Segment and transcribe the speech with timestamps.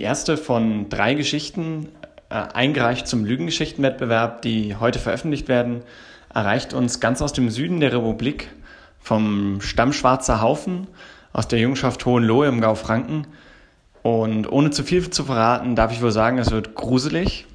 [0.00, 1.90] die erste von drei Geschichten,
[2.30, 5.82] äh, eingereicht zum Lügengeschichtenwettbewerb, die heute veröffentlicht werden,
[6.32, 8.48] erreicht uns ganz aus dem Süden der Republik
[8.98, 10.86] vom Stamm Schwarzer Haufen
[11.34, 13.26] aus der Jungschaft Hohenlohe im Gau Franken.
[14.00, 17.46] Und ohne zu viel zu verraten, darf ich wohl sagen, es wird gruselig.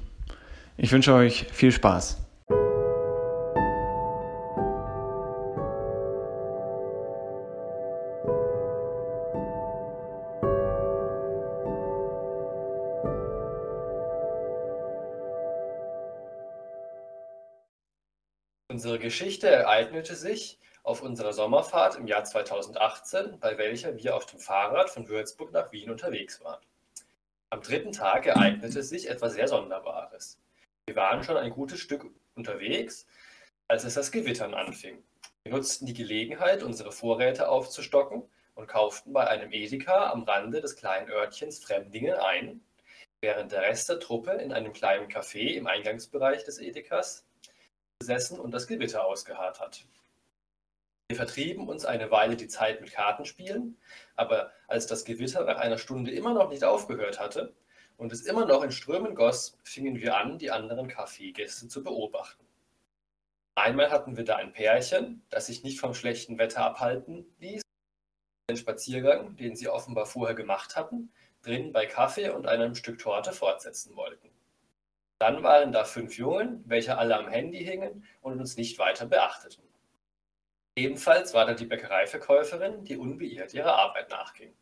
[0.76, 2.25] Ich wünsche euch viel Spaß.
[18.76, 24.38] Unsere Geschichte ereignete sich auf unserer Sommerfahrt im Jahr 2018, bei welcher wir auf dem
[24.38, 26.60] Fahrrad von Würzburg nach Wien unterwegs waren.
[27.48, 30.38] Am dritten Tag ereignete sich etwas sehr Sonderbares.
[30.84, 33.06] Wir waren schon ein gutes Stück unterwegs,
[33.66, 35.02] als es das Gewittern anfing.
[35.44, 38.24] Wir nutzten die Gelegenheit, unsere Vorräte aufzustocken
[38.56, 42.60] und kauften bei einem Edeka am Rande des kleinen Örtchens Fremdingen ein,
[43.22, 47.25] während der Rest der Truppe in einem kleinen Café im Eingangsbereich des Edekas
[47.98, 49.84] gesessen und das Gewitter ausgeharrt hat.
[51.08, 53.76] Wir vertrieben uns eine Weile die Zeit mit Kartenspielen,
[54.16, 57.54] aber als das Gewitter nach einer Stunde immer noch nicht aufgehört hatte
[57.96, 62.44] und es immer noch in Strömen goss, fingen wir an, die anderen Kaffeegäste zu beobachten.
[63.54, 67.62] Einmal hatten wir da ein Pärchen, das sich nicht vom schlechten Wetter abhalten ließ,
[68.50, 73.32] den Spaziergang, den sie offenbar vorher gemacht hatten, drinnen bei Kaffee und einem Stück Torte
[73.32, 74.28] fortsetzen wollten.
[75.18, 79.64] Dann waren da fünf Jungen, welche alle am Handy hingen und uns nicht weiter beachteten.
[80.78, 84.54] Ebenfalls war da die Bäckereiverkäuferin, die unbeirrt ihrer Arbeit nachging.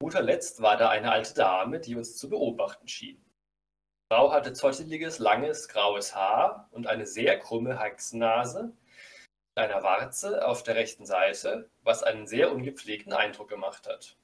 [0.00, 3.16] Guter Letzt war da eine alte Dame, die uns zu beobachten schien.
[3.16, 10.46] Die Frau hatte zotteliges, langes, graues Haar und eine sehr krumme Hexennase mit einer Warze
[10.46, 14.16] auf der rechten Seite, was einen sehr ungepflegten Eindruck gemacht hat.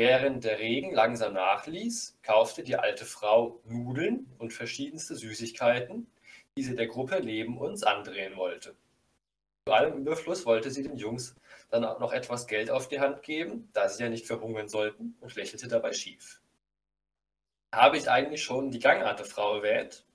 [0.00, 6.10] Während der Regen langsam nachließ, kaufte die alte Frau Nudeln und verschiedenste Süßigkeiten,
[6.56, 8.74] die sie der Gruppe neben uns andrehen wollte.
[9.68, 11.36] Zu allem Überfluss wollte sie den Jungs
[11.68, 15.18] dann auch noch etwas Geld auf die Hand geben, da sie ja nicht verhungern sollten,
[15.20, 16.40] und lächelte dabei schief.
[17.70, 20.06] Habe ich eigentlich schon die Gangart der Frau erwähnt?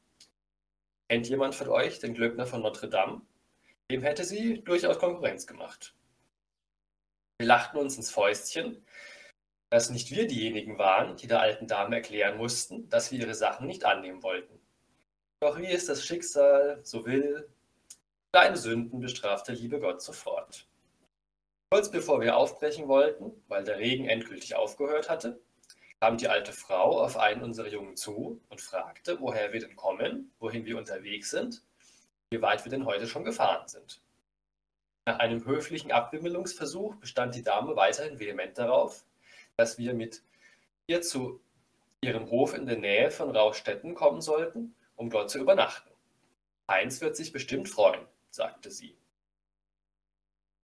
[1.09, 3.21] Kennt jemand von euch den Glöckner von Notre Dame?
[3.91, 5.93] Dem hätte sie durchaus Konkurrenz gemacht.
[7.37, 8.83] Wir lachten uns ins Fäustchen,
[9.69, 13.67] dass nicht wir diejenigen waren, die der alten Dame erklären mussten, dass wir ihre Sachen
[13.67, 14.59] nicht annehmen wollten.
[15.41, 17.49] Doch wie es das Schicksal so will,
[18.31, 20.67] kleine Sünden bestraft der liebe Gott sofort.
[21.71, 25.39] Kurz bevor wir aufbrechen wollten, weil der Regen endgültig aufgehört hatte,
[25.99, 30.31] kam die alte Frau auf einen unserer Jungen zu und fragte, woher wir denn kommen,
[30.39, 31.63] wohin wir unterwegs sind,
[32.29, 34.01] wie weit wir denn heute schon gefahren sind.
[35.07, 39.03] Nach einem höflichen Abwimmelungsversuch bestand die Dame weiterhin vehement darauf,
[39.57, 40.23] dass wir mit
[40.87, 41.41] ihr zu
[42.01, 45.89] ihrem Hof in der Nähe von Rauchstetten kommen sollten, um dort zu übernachten.
[46.69, 48.97] Heinz wird sich bestimmt freuen, sagte sie.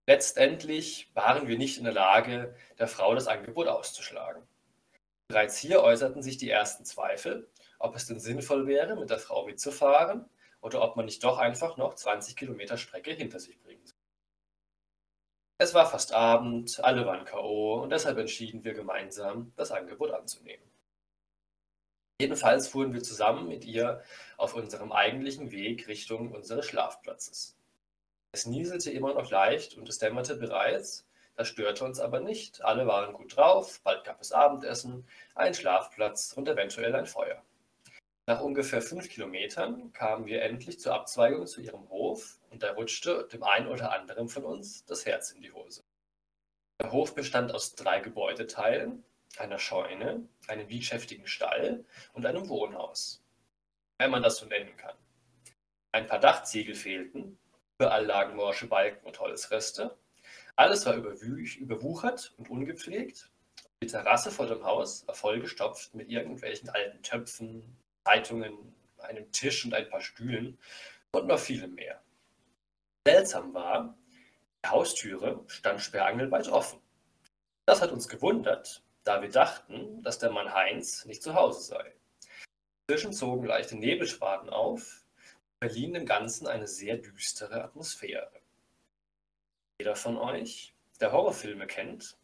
[0.06, 4.42] Letztendlich waren wir nicht in der Lage, der Frau das Angebot auszuschlagen.
[5.28, 7.48] Bereits hier äußerten sich die ersten Zweifel,
[7.78, 10.28] ob es denn sinnvoll wäre, mit der Frau mitzufahren
[10.60, 13.82] oder ob man nicht doch einfach noch 20 Kilometer Strecke hinter sich bringen.
[15.62, 17.82] Es war fast Abend, alle waren K.O.
[17.82, 20.64] und deshalb entschieden wir gemeinsam, das Angebot anzunehmen.
[22.20, 24.02] Jedenfalls fuhren wir zusammen mit ihr
[24.38, 27.56] auf unserem eigentlichen Weg Richtung unseres Schlafplatzes.
[28.32, 31.06] Es nieselte immer noch leicht und es dämmerte bereits,
[31.36, 32.64] das störte uns aber nicht.
[32.64, 35.06] Alle waren gut drauf, bald gab es Abendessen,
[35.36, 37.40] einen Schlafplatz und eventuell ein Feuer.
[38.32, 43.28] Nach ungefähr fünf Kilometern kamen wir endlich zur Abzweigung zu ihrem Hof und da rutschte
[43.30, 45.84] dem einen oder anderen von uns das Herz in die Hose.
[46.80, 49.04] Der Hof bestand aus drei Gebäudeteilen,
[49.36, 51.84] einer Scheune, einem bietschäftigen Stall
[52.14, 53.22] und einem Wohnhaus,
[53.98, 54.96] wenn man das so nennen kann.
[55.92, 57.38] Ein paar Dachziegel fehlten,
[57.78, 59.94] überall lagen morsche Balken und Holzreste.
[60.56, 63.28] Alles war überwuchert und ungepflegt.
[63.82, 69.74] Die Terrasse vor dem Haus war vollgestopft mit irgendwelchen alten Töpfen, Zeitungen, einem Tisch und
[69.74, 70.58] ein paar Stühlen
[71.12, 72.02] und noch vielem mehr.
[73.06, 73.96] Seltsam war,
[74.64, 76.80] die Haustüre stand sperrangelweit offen.
[77.66, 81.94] Das hat uns gewundert, da wir dachten, dass der Mann Heinz nicht zu Hause sei.
[82.86, 85.04] Inzwischen zogen leichte Nebelschwaden auf
[85.60, 88.30] und verliehen dem Ganzen eine sehr düstere Atmosphäre.
[89.80, 92.16] Jeder von euch, der Horrorfilme kennt,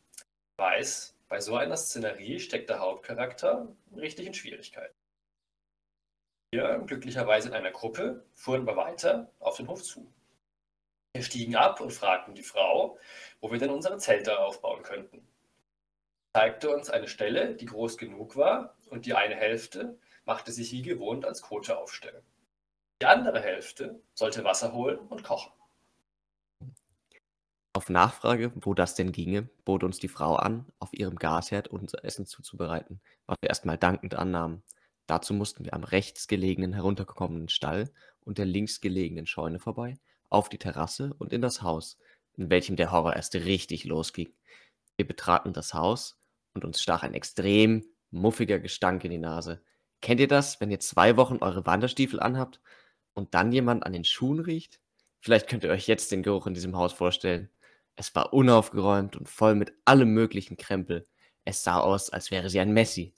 [0.59, 4.95] weiß, bei so einer Szenerie steckt der Hauptcharakter richtig in Schwierigkeiten.
[6.51, 10.11] Wir, glücklicherweise in einer Gruppe, fuhren wir weiter auf den Hof zu.
[11.13, 12.99] Wir stiegen ab und fragten die Frau,
[13.41, 15.27] wo wir denn unsere Zelte aufbauen könnten.
[16.35, 20.83] zeigte uns eine Stelle, die groß genug war und die eine Hälfte machte sich wie
[20.83, 22.23] gewohnt ans Kote aufstellen.
[23.03, 25.53] Die andere Hälfte sollte Wasser holen und kochen.
[27.73, 32.05] Auf Nachfrage, wo das denn ginge, bot uns die Frau an, auf ihrem Gasherd unser
[32.05, 34.63] Essen zuzubereiten, was wir erstmal dankend annahmen.
[35.09, 37.91] Dazu mussten wir am rechts gelegenen heruntergekommenen Stall
[38.21, 41.99] und der links gelegenen Scheune vorbei, auf die Terrasse und in das Haus,
[42.37, 44.29] in welchem der Horror erst richtig losging.
[44.97, 46.21] Wir betraten das Haus
[46.53, 49.63] und uns stach ein extrem muffiger Gestank in die Nase.
[50.03, 52.61] Kennt ihr das, wenn ihr zwei Wochen eure Wanderstiefel anhabt
[53.15, 54.79] und dann jemand an den Schuhen riecht?
[55.21, 57.49] Vielleicht könnt ihr euch jetzt den Geruch in diesem Haus vorstellen.
[57.97, 61.07] Es war unaufgeräumt und voll mit allem möglichen Krempel.
[61.47, 63.15] Es sah aus, als wäre sie ein Messi.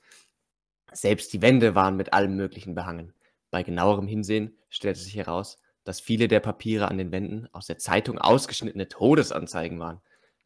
[0.93, 3.15] Selbst die Wände waren mit allem Möglichen behangen.
[3.51, 7.79] Bei genauerem Hinsehen stellte sich heraus, dass viele der Papiere an den Wänden aus der
[7.79, 10.01] Zeitung ausgeschnittene Todesanzeigen waren.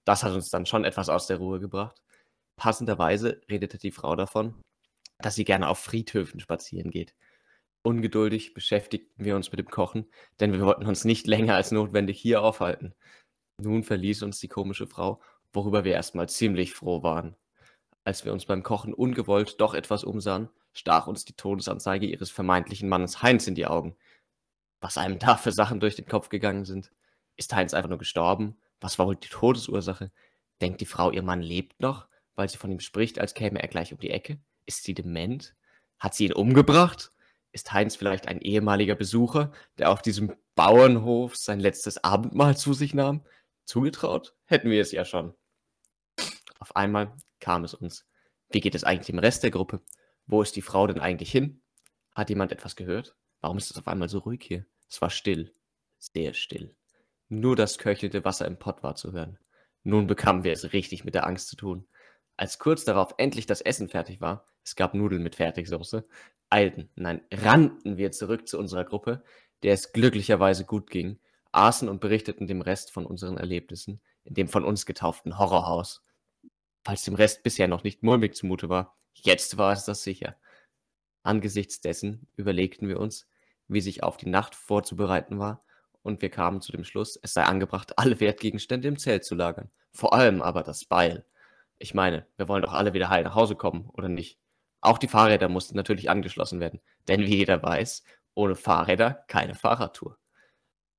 [0.05, 2.01] Das hat uns dann schon etwas aus der Ruhe gebracht.
[2.57, 4.55] Passenderweise redete die Frau davon,
[5.19, 7.15] dass sie gerne auf Friedhöfen spazieren geht.
[7.83, 10.07] Ungeduldig beschäftigten wir uns mit dem Kochen,
[10.41, 12.95] denn wir wollten uns nicht länger als notwendig hier aufhalten.
[13.61, 15.21] Nun verließ uns die komische Frau,
[15.53, 17.37] worüber wir erstmal ziemlich froh waren.
[18.05, 22.89] Als wir uns beim Kochen ungewollt doch etwas umsahen, stach uns die Todesanzeige ihres vermeintlichen
[22.89, 23.97] Mannes Heinz in die Augen.
[24.81, 26.93] Was einem da für Sachen durch den Kopf gegangen sind.
[27.37, 28.59] Ist Heinz einfach nur gestorben?
[28.81, 30.13] Was war wohl die Todesursache?
[30.61, 33.69] Denkt die Frau, ihr Mann lebt noch, weil sie von ihm spricht, als käme er
[33.69, 34.39] gleich um die Ecke?
[34.67, 35.55] Ist sie dement?
[35.99, 37.11] Hat sie ihn umgebracht?
[37.53, 42.93] Ist Heinz vielleicht ein ehemaliger Besucher, der auf diesem Bauernhof sein letztes Abendmahl zu sich
[42.93, 43.25] nahm?
[43.65, 44.35] Zugetraut?
[44.45, 45.35] Hätten wir es ja schon.
[46.59, 47.13] Auf einmal
[47.45, 48.07] kam es uns.
[48.49, 49.83] Wie geht es eigentlich dem Rest der Gruppe?
[50.27, 51.61] Wo ist die Frau denn eigentlich hin?
[52.15, 53.17] Hat jemand etwas gehört?
[53.43, 54.65] Warum ist es auf einmal so ruhig hier?
[54.89, 55.55] Es war still.
[55.99, 56.75] Sehr still.
[57.29, 59.39] Nur das köchelnde Wasser im Pott war zu hören.
[59.83, 61.87] Nun bekamen wir es richtig mit der Angst zu tun.
[62.39, 66.09] Als kurz darauf endlich das Essen fertig war, es gab Nudeln mit Fertigsoße,
[66.49, 69.23] eilten, nein, rannten wir zurück zu unserer Gruppe,
[69.63, 71.21] der es glücklicherweise gut ging,
[71.53, 76.03] aßen und berichteten dem Rest von unseren Erlebnissen in dem von uns getauften Horrorhaus.
[76.85, 80.37] Falls dem Rest bisher noch nicht mulmig zumute war, jetzt war es das sicher.
[81.23, 83.27] Angesichts dessen überlegten wir uns,
[83.69, 85.65] wie sich auf die Nacht vorzubereiten war
[86.03, 89.71] und wir kamen zu dem Schluss, es sei angebracht, alle Wertgegenstände im Zelt zu lagern.
[89.93, 91.25] Vor allem aber das Beil.
[91.79, 94.39] Ich meine, wir wollen doch alle wieder heil nach Hause kommen, oder nicht?
[94.83, 98.05] Auch die Fahrräder mussten natürlich angeschlossen werden, denn wie jeder weiß,
[98.35, 100.19] ohne Fahrräder keine Fahrradtour.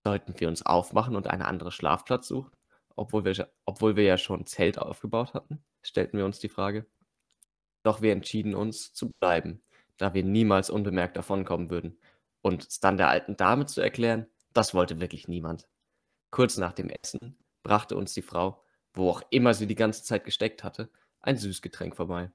[0.04, 2.52] Sollten wir uns aufmachen und einen anderen Schlafplatz suchen,
[2.96, 5.64] obwohl wir, obwohl wir ja schon ein Zelt aufgebaut hatten?
[5.86, 6.86] Stellten wir uns die Frage.
[7.84, 9.62] Doch wir entschieden uns zu bleiben,
[9.98, 12.00] da wir niemals unbemerkt davonkommen würden.
[12.42, 15.68] Und es dann der alten Dame zu erklären, das wollte wirklich niemand.
[16.32, 20.26] Kurz nach dem Essen brachte uns die Frau, wo auch immer sie die ganze Zeit
[20.26, 20.90] gesteckt hatte,
[21.22, 22.32] ein Süßgetränk vorbei.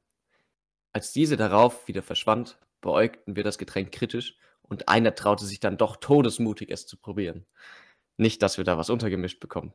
[0.92, 5.76] Als diese darauf wieder verschwand, beäugten wir das Getränk kritisch und einer traute sich dann
[5.76, 7.46] doch todesmutig, es zu probieren.
[8.16, 9.72] Nicht, dass wir da was untergemischt bekommen.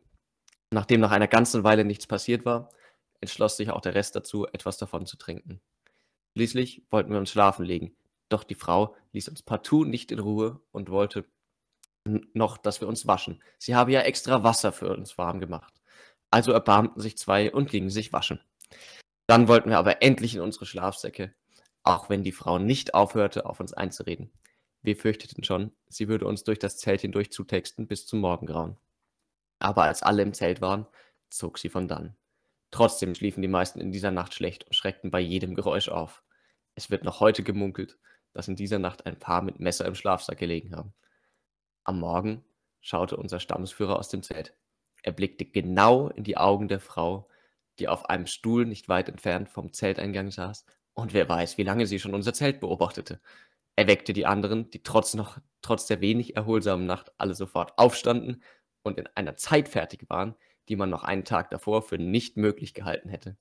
[0.71, 2.69] Nachdem nach einer ganzen Weile nichts passiert war,
[3.25, 5.59] entschloss sich auch der Rest dazu, etwas davon zu trinken.
[6.35, 7.95] Schließlich wollten wir uns schlafen legen,
[8.29, 11.25] doch die Frau ließ uns partout nicht in Ruhe und wollte
[12.05, 13.41] noch, dass wir uns waschen.
[13.57, 15.73] Sie habe ja extra Wasser für uns warm gemacht.
[16.29, 18.39] Also erbarmten sich zwei und gingen sich waschen.
[19.27, 21.33] Dann wollten wir aber endlich in unsere Schlafsäcke,
[21.83, 24.31] auch wenn die Frau nicht aufhörte, auf uns einzureden.
[24.83, 28.77] Wir fürchteten schon, sie würde uns durch das Zelt hindurch zutexten bis zum Morgengrauen.
[29.57, 30.85] Aber als alle im Zelt waren,
[31.31, 32.15] zog sie von dann.
[32.75, 36.23] Trotzdem schliefen die meisten in dieser Nacht schlecht und schreckten bei jedem Geräusch auf.
[36.73, 37.97] Es wird noch heute gemunkelt,
[38.33, 40.93] dass in dieser Nacht ein Paar mit Messer im Schlafsack gelegen haben.
[41.85, 42.43] Am Morgen
[42.81, 44.57] schaute unser Stammesführer aus dem Zelt.
[45.03, 47.29] Er blickte genau in die Augen der Frau,
[47.79, 50.65] die auf einem Stuhl nicht weit entfernt vom Zelteingang saß,
[50.95, 53.21] und wer weiß, wie lange sie schon unser Zelt beobachtete.
[53.77, 58.43] Er weckte die anderen, die trotz noch trotz der wenig erholsamen Nacht alle sofort aufstanden
[58.83, 60.35] und in einer Zeit fertig waren,
[60.69, 63.37] die man noch einen Tag davor für nicht möglich gehalten hätte.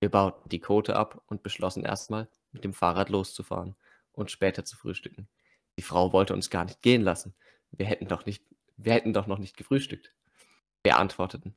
[0.00, 3.74] Wir bauten die Kote ab und beschlossen erstmal, mit dem Fahrrad loszufahren
[4.12, 5.28] und später zu frühstücken.
[5.78, 7.34] Die Frau wollte uns gar nicht gehen lassen.
[7.70, 8.44] Wir hätten doch nicht,
[8.76, 10.12] wir hätten doch noch nicht gefrühstückt.
[10.82, 11.54] Wir antworteten.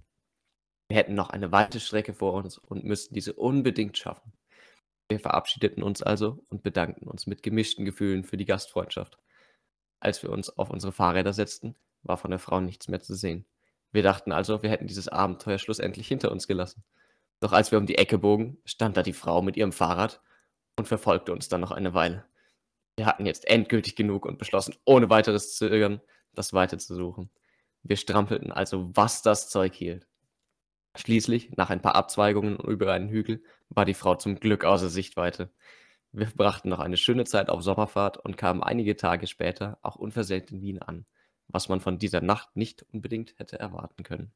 [0.87, 4.31] Wir hätten noch eine weite Strecke vor uns und müssten diese unbedingt schaffen.
[5.09, 9.17] Wir verabschiedeten uns also und bedankten uns mit gemischten Gefühlen für die Gastfreundschaft.
[9.99, 13.45] Als wir uns auf unsere Fahrräder setzten, war von der Frau nichts mehr zu sehen.
[13.91, 16.83] Wir dachten also, wir hätten dieses Abenteuer schlussendlich hinter uns gelassen.
[17.39, 20.21] Doch als wir um die Ecke bogen, stand da die Frau mit ihrem Fahrrad
[20.75, 22.25] und verfolgte uns dann noch eine Weile.
[22.95, 26.01] Wir hatten jetzt endgültig genug und beschlossen, ohne weiteres zu Zögern,
[26.33, 27.29] das Weite zu suchen.
[27.83, 30.07] Wir strampelten also, was das Zeug hielt.
[30.95, 34.89] Schließlich, nach ein paar Abzweigungen und über einen Hügel, war die Frau zum Glück außer
[34.89, 35.51] Sichtweite.
[36.11, 40.51] Wir brachten noch eine schöne Zeit auf Sommerfahrt und kamen einige Tage später auch unversehrt
[40.51, 41.05] in Wien an
[41.47, 44.31] was man von dieser Nacht nicht unbedingt hätte erwarten können.